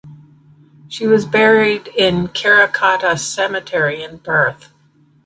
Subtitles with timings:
[0.87, 4.69] She was buried in Karrakatta Cemetery in Perth.